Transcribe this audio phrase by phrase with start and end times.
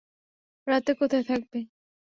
[0.67, 1.59] রাতে কোথায় থাকবি?